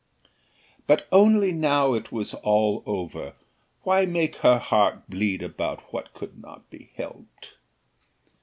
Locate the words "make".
4.07-4.37